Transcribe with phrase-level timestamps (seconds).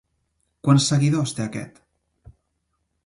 [0.67, 1.79] Quants seguidors té aquest?